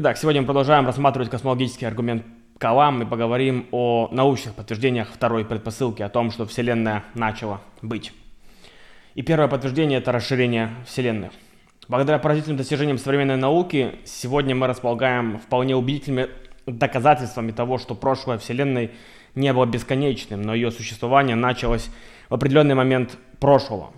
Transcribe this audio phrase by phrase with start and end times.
[0.00, 2.22] Итак, сегодня мы продолжаем рассматривать космологический аргумент
[2.58, 8.12] Калам и поговорим о научных подтверждениях второй предпосылки, о том, что Вселенная начала быть.
[9.16, 11.30] И первое подтверждение– это расширение Вселенной.
[11.88, 16.28] Благодаря поразительным достижениям современной науки, сегодня мы располагаем вполне убедительными
[16.66, 18.92] доказательствами того, что прошлое Вселенной
[19.34, 21.90] не было бесконечным, но ее существование началось
[22.28, 23.90] в определенный момент прошлого.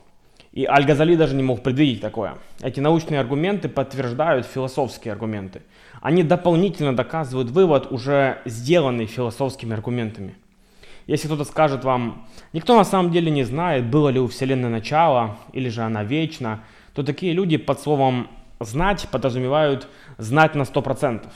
[0.53, 2.39] И Аль-Газали даже не мог предвидеть такое.
[2.63, 5.61] Эти научные аргументы подтверждают философские аргументы.
[6.01, 10.35] Они дополнительно доказывают вывод, уже сделанный философскими аргументами.
[11.07, 15.37] Если кто-то скажет вам, никто на самом деле не знает, было ли у Вселенной начало,
[15.53, 16.61] или же она вечна,
[16.95, 18.29] то такие люди под словом
[18.61, 21.27] «знать» подразумевают «знать на 100%».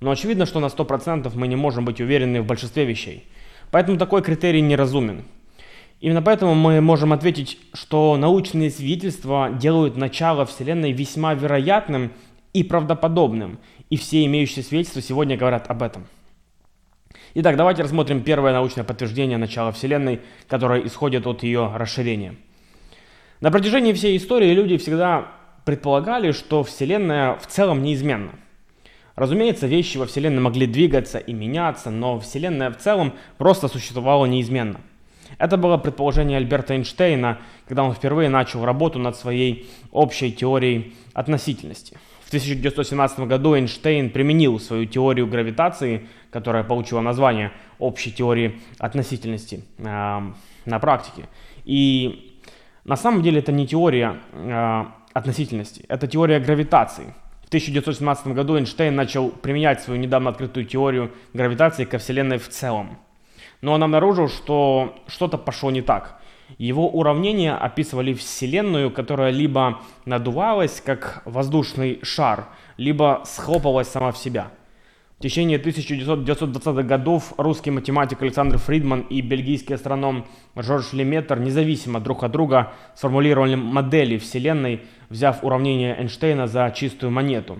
[0.00, 3.26] Но очевидно, что на 100% мы не можем быть уверены в большинстве вещей.
[3.70, 5.24] Поэтому такой критерий неразумен.
[6.00, 12.12] Именно поэтому мы можем ответить, что научные свидетельства делают начало Вселенной весьма вероятным
[12.52, 13.58] и правдоподобным,
[13.90, 16.06] и все имеющиеся свидетельства сегодня говорят об этом.
[17.34, 22.34] Итак, давайте рассмотрим первое научное подтверждение начала Вселенной, которое исходит от ее расширения.
[23.40, 25.28] На протяжении всей истории люди всегда
[25.64, 28.32] предполагали, что Вселенная в целом неизменна.
[29.14, 34.80] Разумеется, вещи во Вселенной могли двигаться и меняться, но Вселенная в целом просто существовала неизменно.
[35.38, 41.98] Это было предположение Альберта Эйнштейна, когда он впервые начал работу над своей общей теорией относительности.
[42.28, 49.82] В 1917 году Эйнштейн применил свою теорию гравитации, которая получила название общей теории относительности э,
[50.66, 51.26] на практике.
[51.64, 52.38] И
[52.84, 54.84] на самом деле это не теория э,
[55.14, 57.14] относительности, это теория гравитации.
[57.44, 62.98] В 1917 году Эйнштейн начал применять свою недавно открытую теорию гравитации ко Вселенной в целом.
[63.62, 66.17] Но он обнаружил, что что-то пошло не так.
[66.56, 74.50] Его уравнения описывали Вселенную, которая либо надувалась, как воздушный шар, либо схлопывалась сама в себя.
[75.18, 82.22] В течение 1920-х годов русский математик Александр Фридман и бельгийский астроном Жорж Леметр независимо друг
[82.22, 87.58] от друга сформулировали модели Вселенной, взяв уравнение Эйнштейна за чистую монету.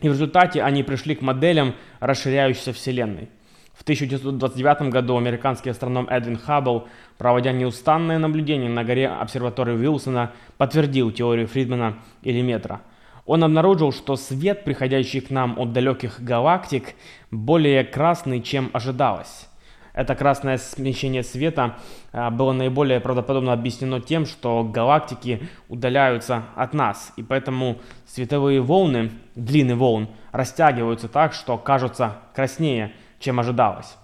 [0.00, 3.30] И в результате они пришли к моделям расширяющейся Вселенной.
[3.74, 6.86] В 1929 году американский астроном Эдвин Хаббл,
[7.18, 12.82] проводя неустанное наблюдение на горе обсерватории Уилсона, подтвердил теорию Фридмана и Леметра.
[13.26, 16.94] Он обнаружил, что свет, приходящий к нам от далеких галактик,
[17.32, 19.48] более красный, чем ожидалось.
[19.92, 21.76] Это красное смещение света
[22.12, 29.12] а, было наиболее правдоподобно объяснено тем, что галактики удаляются от нас, и поэтому световые волны,
[29.34, 32.92] длины волн, растягиваются так, что кажутся краснее–
[33.24, 33.96] чем ожидалось.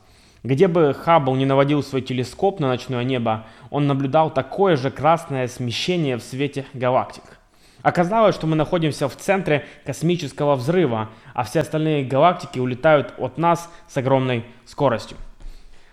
[0.43, 5.49] Где бы Хаббл не наводил свой телескоп на ночное небо, он наблюдал такое же красное
[5.49, 7.23] смещение в свете галактик.
[7.83, 13.71] Оказалось, что мы находимся в центре космического взрыва, а все остальные галактики улетают от нас
[13.89, 15.17] с огромной скоростью.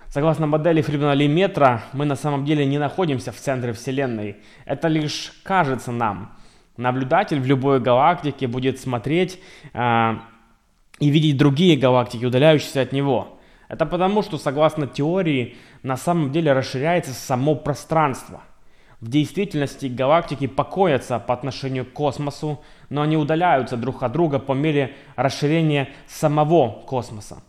[0.09, 4.37] Согласно модели Фридмана-Леметра, мы на самом деле не находимся в центре Вселенной.
[4.65, 6.33] Это лишь кажется нам.
[6.77, 9.39] Наблюдатель в любой галактике будет смотреть
[9.73, 10.15] э,
[10.99, 13.39] и видеть другие галактики, удаляющиеся от него.
[13.67, 18.41] Это потому, что согласно теории на самом деле расширяется само пространство.
[18.99, 24.53] В действительности галактики покоятся по отношению к космосу, но они удаляются друг от друга по
[24.53, 27.43] мере расширения самого космоса.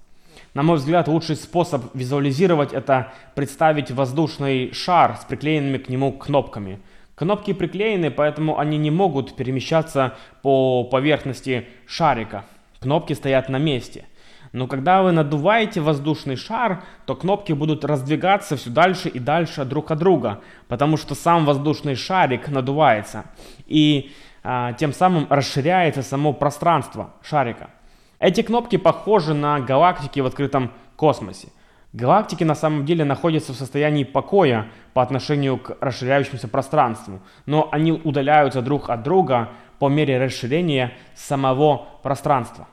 [0.52, 6.80] На мой взгляд, лучший способ визуализировать это представить воздушный шар с приклеенными к нему кнопками.
[7.14, 12.44] Кнопки приклеены, поэтому они не могут перемещаться по поверхности шарика.
[12.80, 14.06] Кнопки стоят на месте.
[14.52, 19.90] Но когда вы надуваете воздушный шар, то кнопки будут раздвигаться все дальше и дальше друг
[19.90, 23.24] от друга, потому что сам воздушный шарик надувается.
[23.66, 24.12] И
[24.42, 27.70] а, тем самым расширяется само пространство шарика.
[28.18, 31.48] Эти кнопки похожи на галактики в открытом космосе.
[31.92, 37.92] Галактики на самом деле находятся в состоянии покоя по отношению к расширяющемуся пространству, но они
[37.92, 42.68] удаляются друг от друга по мере расширения самого пространства.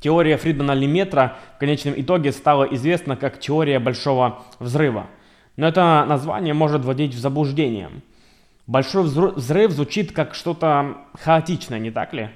[0.00, 5.06] Теория Фридмана-Леметра в конечном итоге стала известна как теория Большого Взрыва.
[5.56, 7.90] Но это название может вводить в заблуждение.
[8.66, 12.30] Большой взрыв звучит как что-то хаотичное, не так ли?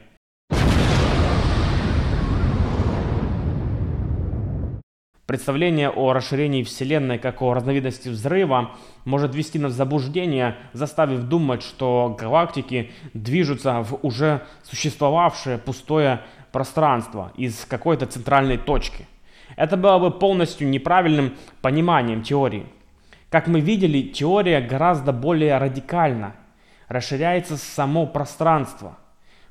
[5.29, 8.71] Представление о расширении Вселенной как о разновидности взрыва
[9.05, 17.31] может ввести нас в заблуждение, заставив думать, что галактики движутся в уже существовавшее пустое пространство
[17.37, 19.07] из какой-то центральной точки.
[19.57, 22.65] Это было бы полностью неправильным пониманием теории.
[23.29, 26.37] Как мы видели, теория гораздо более радикальна.
[26.89, 28.97] Расширяется само пространство–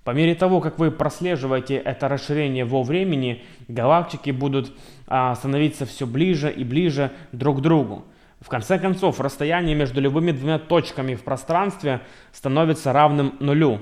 [0.07, 4.71] По мере того, как вы прослеживаете это расширение во времени, галактики будут
[5.05, 8.05] а, становиться все ближе и ближе друг к другу.
[8.39, 11.99] В конце концов, расстояние между любыми двумя точками в пространстве
[12.31, 13.81] становится равным нулю.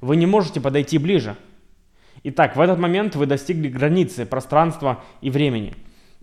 [0.00, 1.36] Вы не можете подойти ближе.
[2.22, 5.74] Итак, в этот момент вы достигли границы пространства и времени.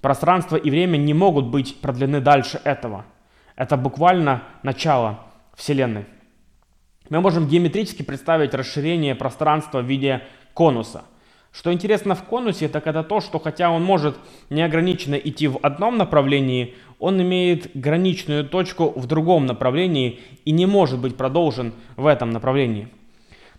[0.01, 3.05] Пространство и время не могут быть продлены дальше этого.
[3.55, 5.19] Это буквально начало
[5.55, 6.05] Вселенной.
[7.09, 10.23] Мы можем геометрически представить расширение пространства в виде
[10.53, 11.03] конуса.
[11.53, 14.17] Что интересно в конусе, так это то, что хотя он может
[14.49, 20.99] неограниченно идти в одном направлении, он имеет граничную точку в другом направлении и не может
[20.99, 22.89] быть продолжен в этом направлении.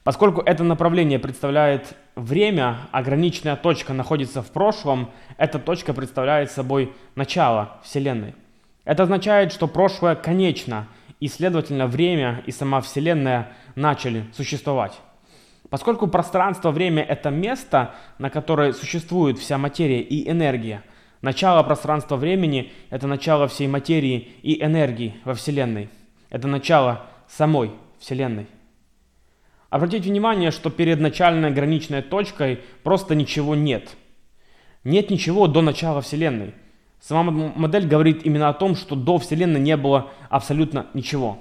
[0.04, 7.78] Поскольку это направление представляет время, а точка находится в прошлом, эта точка представляет собой начало
[7.82, 8.34] Вселенной.
[8.84, 10.86] Это означает, что прошлое конечно–
[11.20, 15.00] и, следовательно, время и сама Вселенная начали существовать.
[15.70, 20.82] Поскольку пространство-время– это место, на которое существует вся материя и энергия,
[21.20, 25.90] начало пространства-времени– это начало всей материи и энергии во Вселенной.
[26.30, 28.46] Это начало самой Вселенной.
[29.68, 33.96] Обратите внимание, что перед начальной граничной точкой просто ничего нет.
[34.84, 36.54] Нет ничего до начала Вселенной–
[37.00, 41.38] Сама модель говорит именно о том, что до Вселенной не было абсолютно ничего.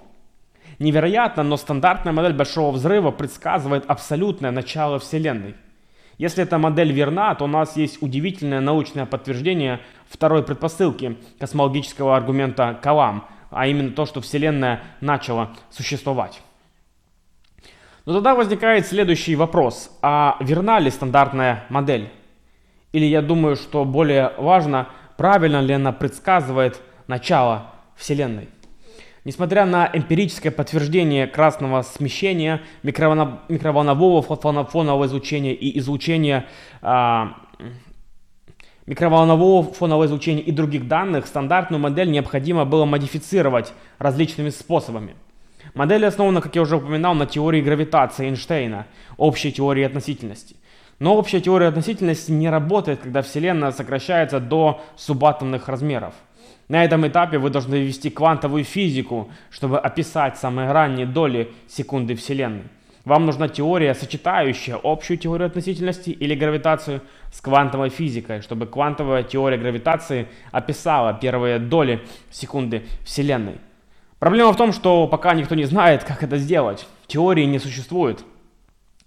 [0.79, 5.55] Невероятно, но стандартная модель Большого Взрыва предсказывает абсолютное начало Вселенной.
[6.17, 12.77] Если эта модель верна, то у нас есть удивительное научное подтверждение второй предпосылки космологического аргумента
[12.81, 16.41] Калам, а именно то, что Вселенная начала существовать.
[18.05, 19.91] Но тогда возникает следующий вопрос.
[20.01, 22.09] А верна ли стандартная модель?
[22.93, 28.49] Или я думаю, что более важно, правильно ли она предсказывает начало Вселенной.
[29.25, 36.45] Несмотря на эмпирическое подтверждение красного смещения, микроволнового фонового излучения и излучения
[36.81, 37.35] а,
[38.85, 45.15] микроволнового фонового излучения и других данных, стандартную модель необходимо было модифицировать различными способами.
[45.73, 48.87] Модель основана, как я уже упоминал, на теории гравитации Эйнштейна,
[49.17, 50.55] общей теории относительности.
[50.99, 56.13] Но общая теория относительности не работает, когда Вселенная сокращается до субатомных размеров.
[56.69, 62.63] На этом этапе вы должны ввести квантовую физику, чтобы описать самые ранние доли секунды Вселенной.
[63.05, 67.01] Вам нужна теория, сочетающая общую теорию относительности или гравитацию
[67.31, 72.01] с квантовой физикой, чтобы квантовая теория гравитации описала первые доли
[72.31, 73.61] секунды Вселенной.
[74.19, 76.85] Проблема в том, что пока никто не знает, как это сделать.
[77.05, 78.25] Теории не существует.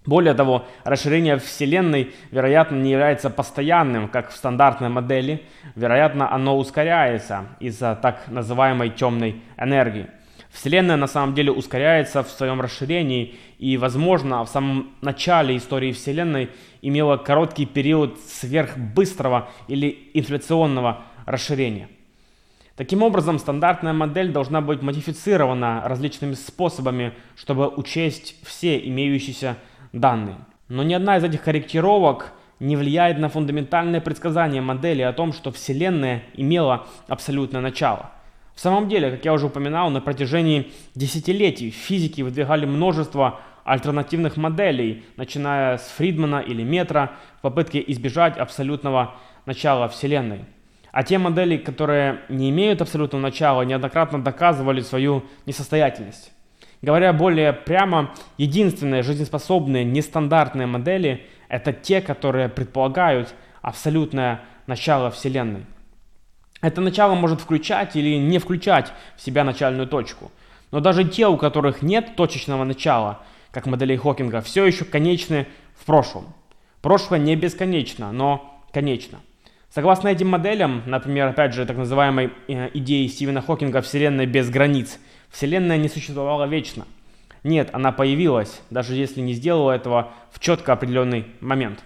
[0.05, 5.43] Более того, расширение Вселенной, вероятно, не является постоянным, как в стандартной модели.
[5.75, 10.07] Вероятно, оно ускоряется из-за так называемой темной энергии.
[10.49, 16.49] Вселенная на самом деле ускоряется в своем расширении и, возможно, в самом начале истории Вселенной
[16.81, 21.87] имела короткий период сверхбыстрого или инфляционного расширения.
[22.75, 29.57] Таким образом, стандартная модель должна быть модифицирована различными способами, чтобы учесть все имеющиеся
[29.93, 30.37] данные.
[30.67, 35.51] Но ни одна из этих корректировок не влияет на фундаментальное предсказание модели о том, что
[35.51, 38.11] Вселенная имела абсолютное начало.
[38.53, 45.03] В самом деле, как я уже упоминал, на протяжении десятилетий физики выдвигали множество альтернативных моделей,
[45.17, 50.45] начиная с Фридмана или Метра, в попытке избежать абсолютного начала Вселенной.
[50.91, 56.31] А те модели, которые не имеют абсолютного начала, неоднократно доказывали свою несостоятельность.
[56.81, 65.65] Говоря более прямо, единственные жизнеспособные нестандартные модели– это те, которые предполагают абсолютное начало Вселенной.
[66.61, 70.31] Это начало может включать или не включать в себя начальную точку.
[70.71, 73.19] Но даже те, у которых нет точечного начала,
[73.51, 76.33] как моделей Хокинга, все еще конечны в прошлом.
[76.81, 79.19] Прошлое не бесконечно, но конечно.
[79.69, 84.99] Согласно этим моделям, например, опять же, так называемой э, идеи Стивена Хокинга «Вселенная без границ»,
[85.31, 86.85] Вселенная не существовала вечно.
[87.43, 91.83] Нет, она появилась, даже если не сделала этого в четко определенный момент.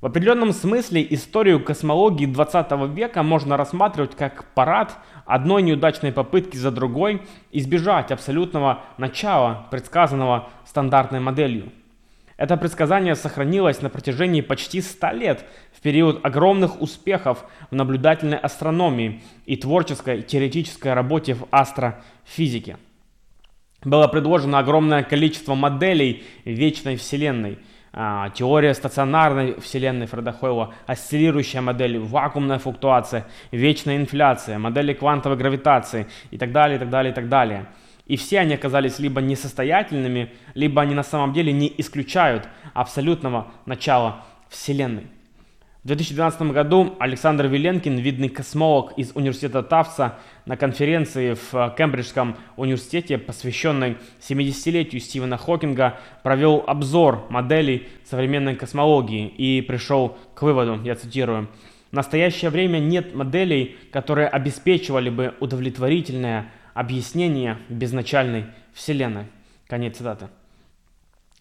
[0.00, 6.72] В определенном смысле историю космологии 20 века можно рассматривать как парад одной неудачной попытки за
[6.72, 11.70] другой избежать абсолютного начала, предсказанного стандартной моделью.
[12.36, 19.22] Это предсказание сохранилось на протяжении почти 100 лет в период огромных успехов в наблюдательной астрономии
[19.46, 22.78] и творческой теоретической работе в астрофизике.
[23.84, 27.58] Было предложено огромное количество моделей вечной Вселенной.
[27.94, 36.06] А, теория стационарной Вселенной Фреда Хойла, осциллирующая модель, вакуумная флуктуация, вечная инфляция, модели квантовой гравитации
[36.30, 37.66] и так далее, и так далее, и так далее.
[38.06, 44.24] И все они оказались либо несостоятельными, либо они на самом деле не исключают абсолютного начала
[44.48, 45.06] Вселенной.
[45.84, 50.16] В 2012 году Александр Виленкин, видный космолог из университета Тавса,
[50.46, 59.60] на конференции в Кембриджском университете, посвященной 70-летию Стивена Хокинга, провел обзор моделей современной космологии и
[59.60, 61.48] пришел к выводу, я цитирую,
[61.90, 69.26] «В настоящее время нет моделей, которые обеспечивали бы удовлетворительное объяснение безначальной Вселенной».
[69.66, 70.28] Конец цитаты.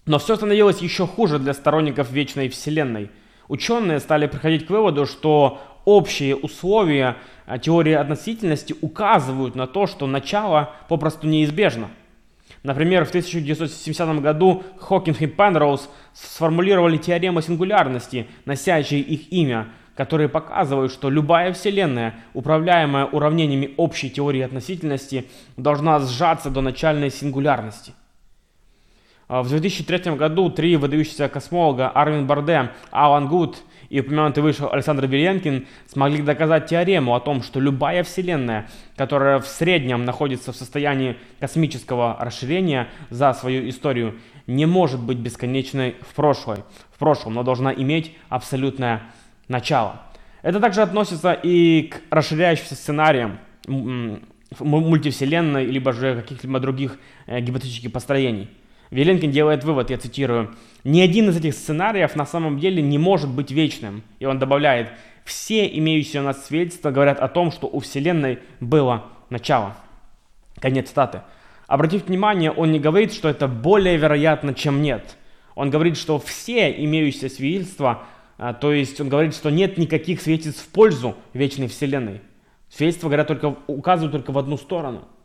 [0.05, 3.11] Но все становилось еще хуже для сторонников вечной Вселенной–
[3.51, 10.07] ученые стали приходить к выводу, что общие условия а, теории относительности указывают на то, что
[10.07, 11.89] начало попросту неизбежно.
[12.63, 19.67] Например, в 1970 году Хокинг и Пенроуз сформулировали теорему сингулярности, носящие их имя,
[20.01, 25.27] которые показывают, что любая вселенная, управляемая уравнениями общей теории относительности,
[25.57, 27.93] должна сжаться до начальной сингулярности.
[29.27, 35.05] А, в 2003 году три выдающихся космолога Арвин Барде, Алан Гуд и упомянутый выше Александр
[35.05, 41.15] Беленкин смогли доказать теорему о том, что любая Вселенная, которая в среднем находится в состоянии
[41.39, 44.15] космического расширения за свою историю,
[44.47, 49.03] не может быть бесконечной в, прошлой, в прошлом, но должна иметь абсолютное
[49.51, 50.01] начало.
[50.41, 53.37] Это также относится и к расширяющимся сценариям
[54.59, 58.49] мультивселенной, либо же каких-либо других э, гипотетических построений.
[58.89, 60.53] Веленкин делает вывод, я цитирую,
[60.83, 64.03] «Ни один из этих сценариев на самом деле не может быть вечным».
[64.19, 64.89] И он добавляет,
[65.23, 69.77] «Все имеющиеся у нас свидетельства говорят о том, что у Вселенной было начало».
[70.59, 71.21] Конец цитаты.
[71.67, 75.15] Обратите внимание, он не говорит, что это более вероятно, чем нет.
[75.55, 78.03] Он говорит, что все имеющиеся свидетельства,
[78.59, 82.21] то есть он говорит, что нет никаких свидетельств в пользу вечной Вселенной.
[82.69, 85.07] Свидетельства говорят только, указывают только в одну сторону–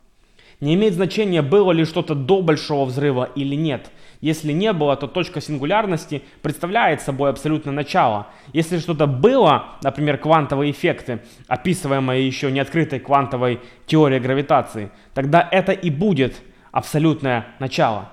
[0.59, 3.91] не имеет значения, было ли что-то до большого взрыва или нет.
[4.21, 8.27] Если не было, то точка сингулярности представляет собой абсолютно начало.
[8.53, 15.73] Если что-то было, например, квантовые эффекты, описываемые еще не открытой квантовой теорией гравитации, тогда это
[15.73, 18.09] и будет абсолютное начало.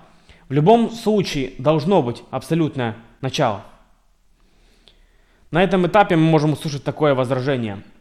[0.50, 3.64] В любом случае должно быть абсолютное начало.
[5.54, 7.82] На этом этапе мы можем услышать такое возражение–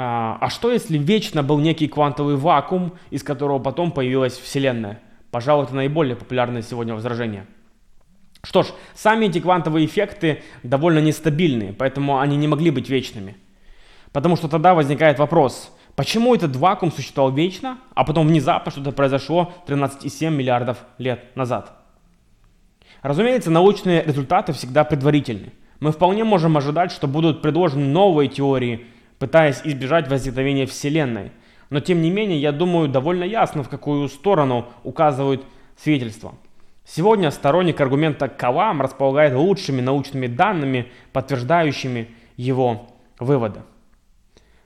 [0.00, 5.00] а, а что если вечно был некий квантовый вакуум, из которого потом появилась Вселенная?
[5.32, 7.46] Пожалуй, это наиболее популярное сегодня возражение.
[8.44, 13.36] Что ж, сами эти квантовые эффекты довольно нестабильные, поэтому они не могли быть вечными.
[14.12, 19.52] Потому что тогда возникает вопрос, почему этот вакуум существовал вечно, а потом внезапно что-то произошло
[19.66, 21.72] 13,7 миллиардов лет назад?
[23.02, 25.52] Разумеется, научные результаты всегда предварительны.
[25.80, 28.86] Мы вполне можем ожидать, что будут предложены новые теории
[29.18, 31.32] пытаясь избежать возникновения Вселенной.
[31.70, 35.44] Но тем не менее, я думаю, довольно ясно, в какую сторону указывают
[35.76, 36.34] свидетельства.
[36.84, 42.86] Сегодня сторонник аргумента Калам располагает лучшими научными данными, подтверждающими его
[43.18, 43.60] выводы.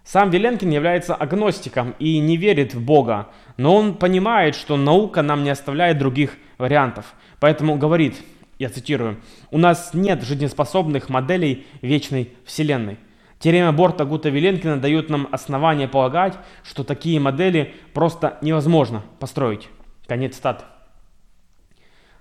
[0.05, 5.43] Сам Веленкин является агностиком и не верит в Бога, но он понимает, что наука нам
[5.43, 7.15] не оставляет других вариантов.
[7.41, 8.17] Поэтому говорит,
[8.63, 12.97] я цитирую, «У нас нет жизнеспособных моделей вечной Вселенной».
[13.41, 19.69] Теорема Борта Гута Виленкина дает нам основание полагать, что такие модели просто невозможно построить.
[20.07, 20.65] Конец стат.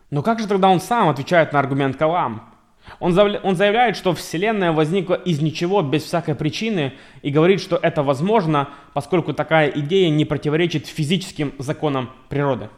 [0.10, 2.50] Но как же тогда он сам отвечает на аргумент Калам?
[3.00, 8.70] Он заявляет, что Вселенная возникла из ничего, без всякой причины, и говорит, что это возможно,
[8.94, 12.72] поскольку такая идея не противоречит физическим законам природы.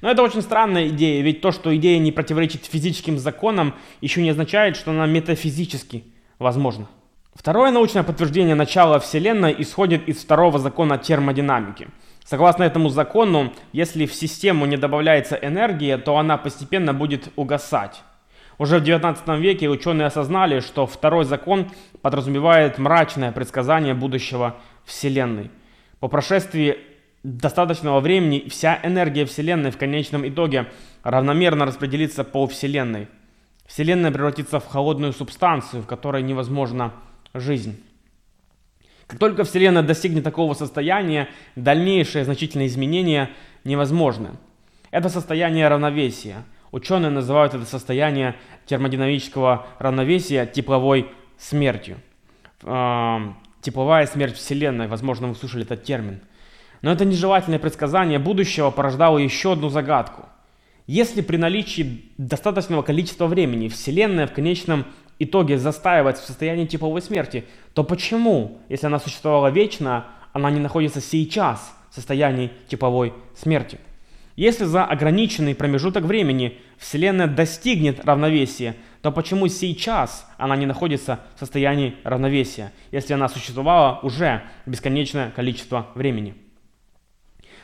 [0.00, 4.30] Но это очень странная идея, ведь то, что идея не противоречит физическим законам, еще не
[4.30, 6.04] означает, что она метафизически
[6.38, 6.88] возможна.
[7.34, 11.88] Второе научное подтверждение начала Вселенной исходит из второго закона термодинамики.
[12.24, 18.02] Согласно этому закону, если в систему не добавляется энергия, то она постепенно будет угасать.
[18.58, 21.70] Уже в 19 веке ученые осознали, что второй закон
[22.02, 25.50] подразумевает мрачное предсказание будущего Вселенной.
[25.98, 26.76] По прошествии
[27.22, 30.66] достаточного времени вся энергия Вселенной в конечном итоге
[31.02, 33.08] равномерно распределится по Вселенной.
[33.66, 36.92] Вселенная превратится в холодную субстанцию, в которой невозможно
[37.34, 37.80] жизнь.
[39.06, 43.30] Как только Вселенная достигнет такого состояния, дальнейшие значительные изменения
[43.64, 44.30] невозможны.
[44.90, 46.44] Это состояние равновесия.
[46.72, 48.36] Ученые называют это состояние
[48.66, 51.98] термодинамического равновесия тепловой смертью.
[52.60, 56.20] Тепловая смерть Вселенной, возможно, вы слышали этот термин.
[56.82, 60.26] Но это нежелательное предсказание будущего порождало еще одну загадку.
[60.86, 64.86] Если при наличии достаточного количества времени Вселенная в конечном
[65.18, 67.44] итоге застаивать в состоянии тепловой смерти,
[67.74, 73.78] то почему, если она существовала вечно, она не находится сейчас в состоянии тепловой смерти?
[74.36, 81.40] Если за ограниченный промежуток времени Вселенная достигнет равновесия, то почему сейчас она не находится в
[81.40, 86.34] состоянии равновесия, если она существовала уже бесконечное количество времени?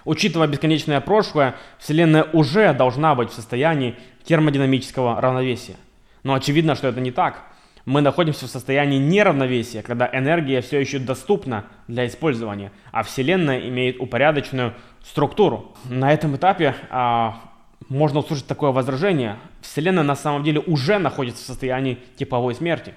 [0.07, 5.75] Учитывая бесконечное прошлое, Вселенная уже должна быть в состоянии термодинамического равновесия.
[6.23, 7.43] Но очевидно, что это не так.
[7.85, 14.01] Мы находимся в состоянии неравновесия, когда энергия все еще доступна для использования, а Вселенная имеет
[14.01, 15.75] упорядоченную структуру.
[15.85, 17.41] На этом этапе а,
[17.89, 19.37] можно услышать такое возражение.
[19.61, 22.95] Вселенная на самом деле уже находится в состоянии типовой смерти.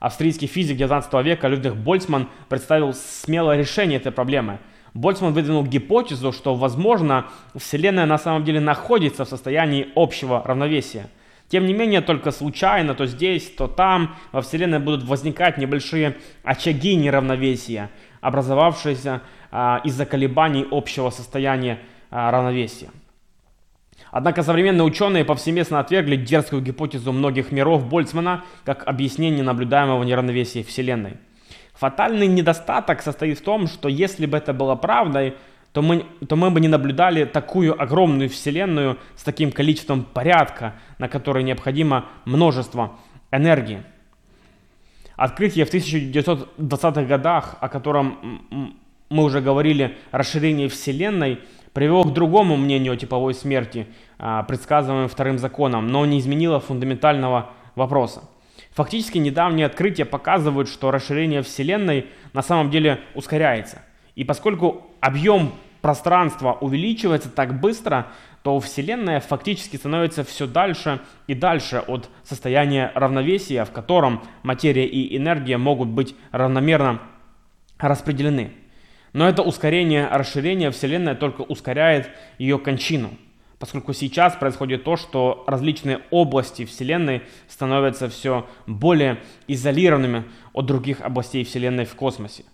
[0.00, 4.58] Австрийский физик 19 века Людвиг Больцман представил смелое решение этой проблемы.
[4.96, 7.26] Больцман выдвинул гипотезу, что, возможно,
[7.56, 11.08] Вселенная на самом деле находится в состоянии общего равновесия–
[11.48, 16.96] тем не менее, только случайно, то здесь, то там во Вселенной будут возникать небольшие очаги
[16.96, 19.22] неравновесия, образовавшиеся
[19.52, 21.78] а, из-за колебаний общего состояния
[22.10, 22.90] а, равновесия.
[24.10, 31.18] Однако современные ученые повсеместно отвергли дерзкую гипотезу многих миров Больцмана как объяснение наблюдаемого неравновесия Вселенной.
[31.78, 35.34] Фатальный недостаток состоит в том, что если бы это было правдой,
[35.72, 41.08] то мы, то мы бы не наблюдали такую огромную Вселенную с таким количеством порядка, на
[41.08, 42.96] который необходимо множество
[43.30, 43.82] энергии.
[45.16, 48.48] Открытие в 1920-х годах, о котором
[49.10, 51.40] мы уже говорили, расширение Вселенной,
[51.74, 53.86] привело к другому мнению о типовой смерти,
[54.18, 58.22] а, предсказываемым вторым законом, но не изменило фундаментального вопроса.
[58.76, 63.80] Фактически недавние открытия показывают, что расширение Вселенной на самом деле ускоряется.
[64.14, 68.08] И поскольку объем пространство увеличивается так быстро,
[68.42, 75.16] то Вселенная фактически становится все дальше и дальше от состояния равновесия, в котором материя и
[75.16, 77.00] энергия могут быть равномерно
[77.78, 78.52] распределены.
[79.14, 83.08] Но это ускорение расширения Вселенной только ускоряет ее кончину,
[83.58, 91.44] поскольку сейчас происходит то, что различные области Вселенной становятся все более изолированными от других областей
[91.44, 92.44] Вселенной в космосе.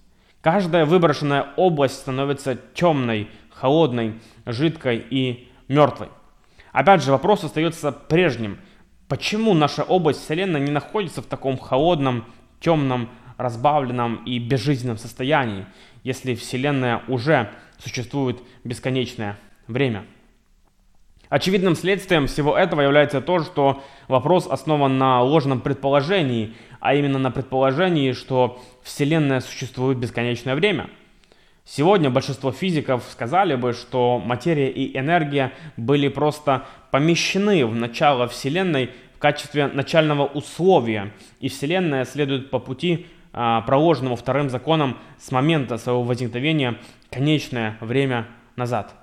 [0.41, 6.09] Каждая выброшенная область становится темной, холодной, жидкой и мертвой.
[6.73, 8.59] Опять же, вопрос остается прежним.
[9.09, 12.25] Почему наша область Вселенной не находится в таком холодном,
[12.61, 15.67] темном, разбавленном и безжизненном состоянии,
[16.03, 20.05] если Вселенная уже существует бесконечное время?
[21.33, 27.31] Очевидным следствием всего этого является то, что вопрос основан на ложном предположении, а именно на
[27.31, 30.91] предположении, что Вселенная существует бесконечное время.
[31.65, 38.91] Сегодня большинство физиков сказали бы, что материя и энергия были просто помещены в начало Вселенной
[39.17, 45.79] в качестве начального условия, и Вселенная следует по пути, а, проложенному вторым законом с момента
[45.79, 46.77] своего возникновения
[47.11, 49.02] конечное время назад.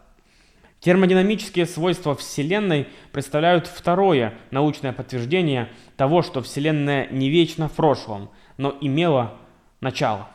[0.80, 8.76] Термодинамические свойства Вселенной представляют второе научное подтверждение того, что Вселенная не вечна в прошлом, но
[8.80, 9.34] имела
[9.82, 10.30] начало.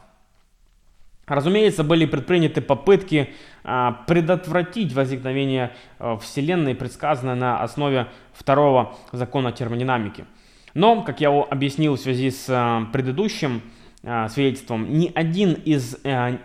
[1.27, 3.31] Разумеется, были предприняты попытки
[3.63, 10.27] а, предотвратить возникновение а, Вселенной, предсказанное на основе второго закона термодинамики.
[10.75, 13.63] Но, как я объяснил в связи с а, предыдущим
[14.03, 15.97] а, свидетельством, ни один из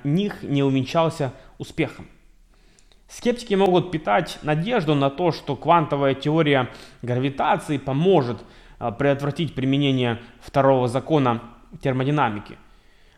[0.05, 2.07] них не увенчался успехом.
[3.09, 6.69] Скептики могут питать надежду на то, что квантовая теория
[7.01, 8.37] гравитации поможет
[8.77, 11.41] а, предотвратить применение второго закона
[11.81, 12.57] термодинамики.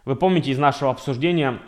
[0.06, 1.60] Вы помните из нашего обсуждения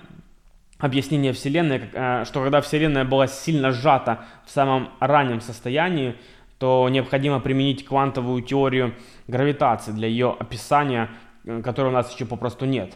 [0.79, 6.15] объяснение Вселенной, а, что когда Вселенная была сильно сжата в самом раннем состоянии,
[6.59, 8.95] то необходимо применить квантовую теорию
[9.27, 11.09] гравитации для ее описания,
[11.43, 12.93] э, которой у нас еще попросту нет.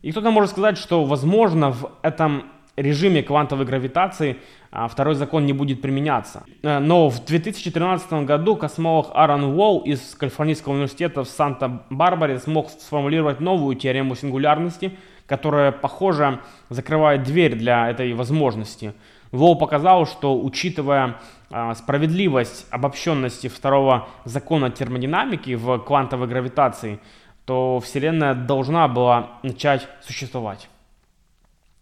[0.00, 2.44] И кто-то может сказать, что возможно в этом
[2.80, 4.36] режиме квантовой гравитации
[4.70, 6.44] а, второй закон не будет применяться.
[6.62, 13.40] Э, но в 2013 году космолог Аарон Уолл из Калифорнийского университета в Санта-Барбаре смог сформулировать
[13.40, 18.94] новую теорему сингулярности, которая, похоже, закрывает дверь для этой возможности.
[19.32, 21.16] Уолл показал, что учитывая
[21.50, 27.00] а, справедливость обобщенности второго закона термодинамики в квантовой гравитации,
[27.44, 30.68] то Вселенная должна была начать существовать.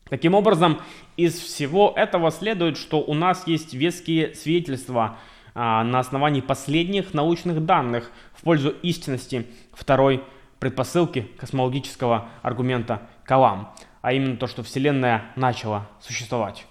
[0.09, 0.81] Таким образом,
[1.17, 5.19] из всего этого следует, что у нас есть веские свидетельства
[5.55, 10.23] а, на основании последних научных данных в пользу истинности второй
[10.61, 16.67] предпосылки космологического аргумента Калам, а именно то, что Вселенная начала существовать.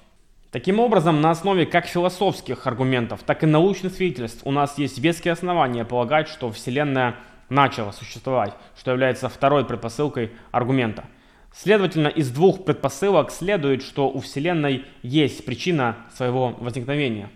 [0.52, 5.34] Таким образом, на основе как философских аргументов, так и научных свидетельств у нас есть веские
[5.34, 7.16] основания полагать, что Вселенная
[7.50, 11.06] начала существовать, что является второй предпосылкой аргумента–
[11.54, 17.30] Следовательно, из двух предпосылок следует, что у Вселенной есть причина своего возникновения.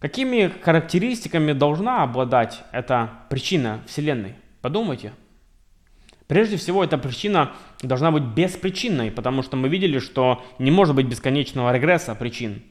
[0.00, 4.34] Какими характеристиками должна обладать эта причина Вселенной?
[4.60, 5.12] Подумайте.
[6.26, 11.06] Прежде всего, эта причина должна быть беспричинной, потому что мы видели, что не может быть
[11.06, 12.62] бесконечного регресса причин.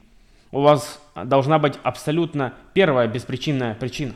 [0.50, 4.14] У вас должна быть абсолютно первая беспричинная причина.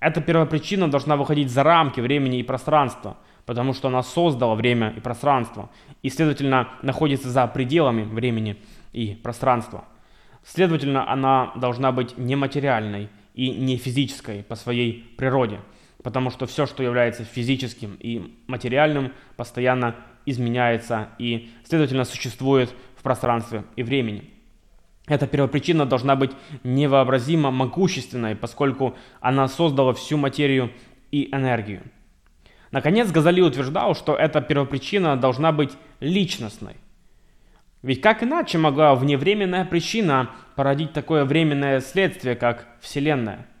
[0.00, 3.16] Эта первая причина должна выходить за рамки времени и пространства,
[3.48, 5.70] потому что она создала время и пространство,
[6.02, 8.58] и, следовательно, находится за пределами времени
[8.92, 9.86] и пространства.
[10.44, 15.60] Следовательно, она должна быть нематериальной и не физической по своей природе–
[16.02, 23.64] потому что все, что является физическим и материальным, постоянно изменяется и, следовательно, существует в пространстве
[23.76, 24.30] и времени.
[25.06, 26.32] Эта первопричина должна быть
[26.64, 30.70] невообразимо могущественной, поскольку она создала всю материю
[31.10, 31.82] и энергию.
[32.70, 36.76] Наконец, Газали утверждал, что эта первопричина должна быть личностной.
[37.82, 43.46] Ведь как иначе могла вневременная причина породить такое временное следствие, как Вселенная–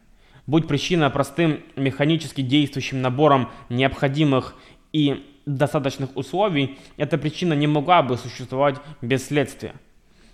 [0.48, 4.54] Будь причина простым механически действующим набором необходимых
[4.94, 9.74] и достаточных условий, эта причина не могла бы существовать без следствия.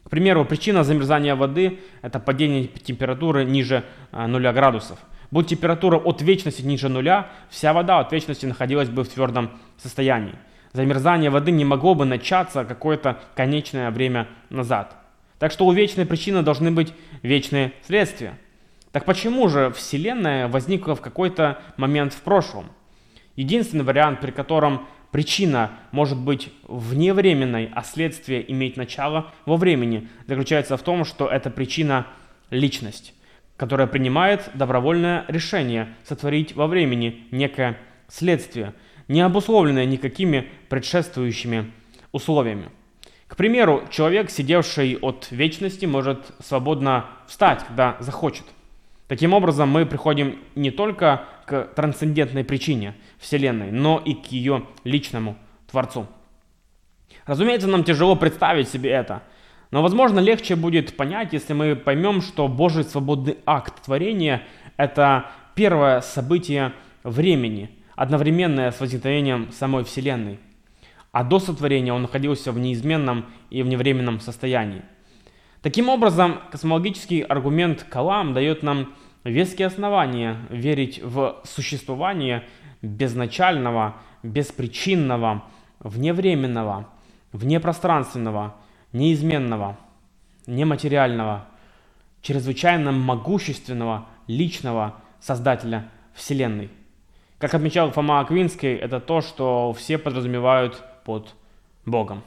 [0.05, 3.83] К примеру, причина замерзания воды– это падение температуры ниже
[4.13, 5.01] 0 а, градусов.
[5.35, 10.37] Будь температура от вечности ниже нуля, вся вода от вечности находилась бы в твердом состоянии.
[10.73, 14.95] Замерзание воды не могло бы начаться какое-то конечное время назад.
[15.41, 16.93] Так что у вечной причины должны быть
[17.23, 18.39] вечные следствия.
[18.93, 22.67] Так почему же Вселенная возникла в какой-то момент в прошлом?
[23.35, 30.77] Единственный вариант, при котором причина может быть вневременной, а следствие иметь начало во времени, заключается
[30.77, 32.07] в том, что эта причина–
[32.51, 33.15] личность,
[33.57, 38.75] которая принимает добровольное решение сотворить во времени некое следствие,
[39.09, 41.73] не обусловленное никакими предшествующими
[42.13, 42.71] условиями.
[43.27, 48.45] К примеру, человек, сидевший от вечности, может свободно встать, когда захочет–
[49.07, 55.37] Таким образом, мы приходим не только к трансцендентной причине Вселенной, но и к ее личному
[55.71, 56.07] Творцу.
[57.27, 59.23] Разумеется, нам тяжело представить себе это,
[59.71, 64.43] но, возможно, легче будет понять, если мы поймем, что Божий свободный акт творения–
[64.77, 66.73] это первое событие
[67.03, 70.39] времени, одновременное с возникновением самой Вселенной.
[71.13, 74.83] А до сотворения он находился в неизменном и вневременном состоянии.
[75.63, 78.93] Таким образом, космологический аргумент Калам дает нам
[79.25, 82.45] веские основания верить в существование
[82.83, 85.45] безначального, беспричинного,
[85.81, 86.89] вневременного,
[87.33, 88.57] внепространственного,
[88.95, 89.77] неизменного,
[90.47, 91.45] нематериального,
[92.23, 96.71] чрезвычайно могущественного личного Создателя Вселенной.
[97.39, 101.35] Как отмечал Фома Аквинский, это то, что все подразумевают под
[101.85, 102.23] Богом.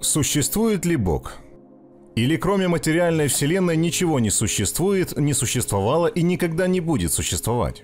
[0.00, 1.45] Существует ли Бог?
[2.16, 7.82] Или кроме материальной вселенной ничего не существует, не существовало и никогда не будет существовать?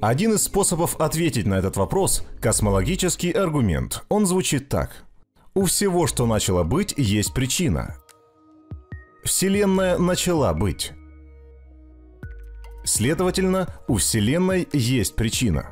[0.00, 4.04] Один из способов ответить на этот вопрос– космологический аргумент.
[4.08, 5.04] Он звучит так.
[5.54, 7.96] У всего, что начало быть, есть причина.
[9.22, 10.92] Вселенная начала быть.
[12.84, 15.66] Следовательно, у Вселенной есть причина.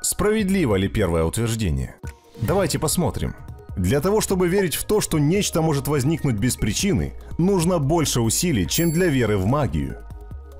[0.00, 1.96] Справедливо ли первое утверждение?
[2.40, 3.34] Давайте посмотрим–
[3.76, 8.66] для того, чтобы верить в то, что нечто может возникнуть без причины, нужно больше усилий,
[8.66, 9.98] чем для веры в магию.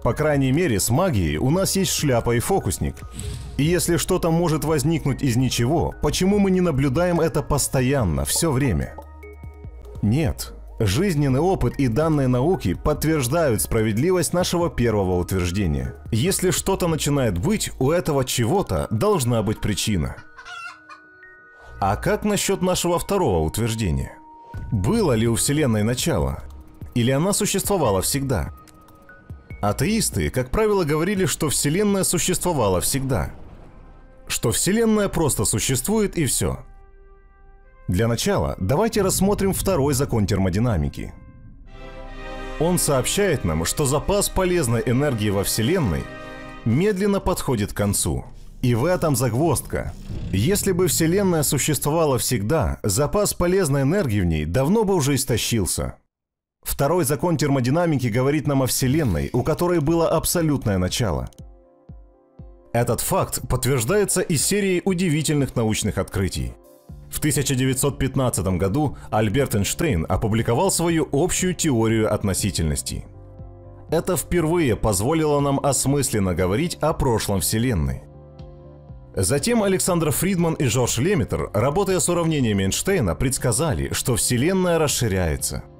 [0.02, 2.94] По крайней мере, с магией у нас есть шляпа и фокусник.
[3.56, 8.94] И если что-то может возникнуть из ничего, почему мы не наблюдаем это постоянно, все время?
[10.02, 10.52] Нет.
[10.78, 15.94] Жизненный опыт и данные науки подтверждают справедливость нашего первого утверждения.
[16.12, 20.16] Если что-то начинает быть, у этого чего-то должна быть причина–
[21.80, 24.18] а как насчет нашего второго утверждения?
[24.72, 26.42] Было ли у Вселенной начало?
[26.94, 28.54] Или она существовала всегда?
[29.60, 33.30] Атеисты, как правило, говорили, что Вселенная существовала всегда.
[34.26, 36.64] Что Вселенная просто существует и все.
[37.88, 41.12] Для начала давайте рассмотрим второй закон термодинамики.
[42.58, 46.04] Он сообщает нам, что запас полезной энергии во Вселенной
[46.64, 48.24] медленно подходит к концу–
[48.66, 49.92] и в этом загвоздка.
[50.32, 55.98] Если бы Вселенная существовала всегда, запас полезной энергии в ней давно бы уже истощился.
[56.62, 61.30] Второй закон термодинамики говорит нам о Вселенной, у которой было абсолютное начало.
[62.72, 66.54] Этот факт подтверждается и серией удивительных научных открытий.
[67.08, 73.06] В 1915 году Альберт Эйнштейн опубликовал свою общую теорию относительности–
[73.90, 78.02] Это впервые позволило нам осмысленно говорить о прошлом Вселенной.
[79.16, 85.64] Затем Александр Фридман и Жорж Леметр, работая с уравнениями Эйнштейна, предсказали, что Вселенная расширяется–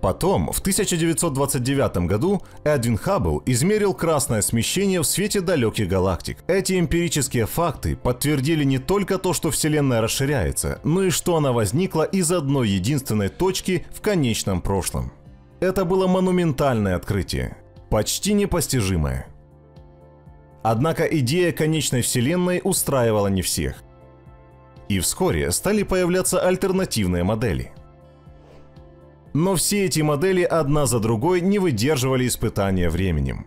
[0.00, 6.38] Потом, в 1929 году, Эдвин Хаббл измерил красное смещение в свете далеких галактик.
[6.46, 12.04] Эти эмпирические факты подтвердили не только то, что Вселенная расширяется, но и что она возникла
[12.04, 15.12] из одной единственной точки в конечном прошлом.
[15.60, 17.58] Это было монументальное открытие,
[17.90, 19.26] почти непостижимое.
[20.62, 23.82] Однако идея конечной Вселенной устраивала не всех.
[24.88, 27.72] И вскоре стали появляться альтернативные модели–
[29.32, 33.46] но все эти модели одна за другой не выдерживали испытания временем.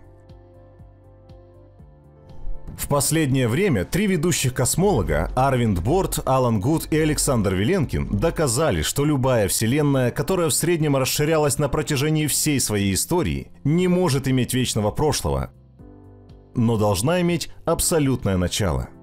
[2.77, 9.05] В последнее время три ведущих космолога Арвинд Борт, Алан Гуд и Александр Веленкин доказали, что
[9.05, 14.91] любая вселенная, которая в среднем расширялась на протяжении всей своей истории, не может иметь вечного
[14.91, 15.51] прошлого,
[16.55, 18.89] но должна иметь абсолютное начало–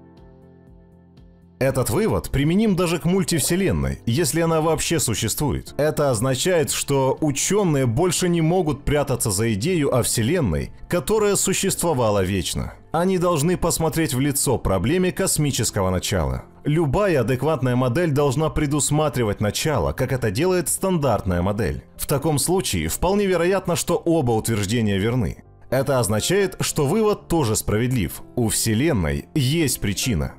[1.61, 5.75] этот вывод применим даже к мультивселенной, если она вообще существует.
[5.77, 12.73] Это означает, что ученые больше не могут прятаться за идею о вселенной, которая существовала вечно.
[12.91, 16.45] Они должны посмотреть в лицо проблеме космического начала.
[16.63, 21.83] Любая адекватная модель должна предусматривать начало, как это делает стандартная модель.
[21.95, 25.43] В таком случае вполне вероятно, что оба утверждения верны.
[25.71, 28.21] Это означает, что вывод тоже справедлив.
[28.35, 30.33] У Вселенной есть причина.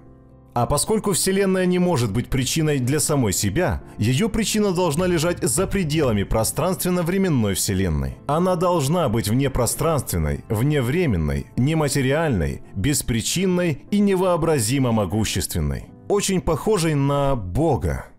[0.54, 5.66] А поскольку Вселенная не может быть причиной для самой себя, ее причина должна лежать за
[5.66, 8.18] пределами пространственно-временной Вселенной.
[8.26, 15.86] Она должна быть внепространственной, вневременной, нематериальной, беспричинной и невообразимо могущественной.
[16.08, 18.11] Очень похожей на Бога.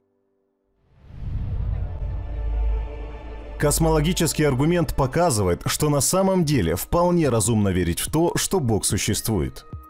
[3.64, 9.66] Космологический аргумент показывает, что на самом деле вполне разумно верить в то, что Бог существует–